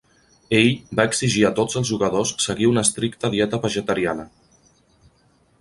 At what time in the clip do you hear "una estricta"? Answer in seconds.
2.71-3.33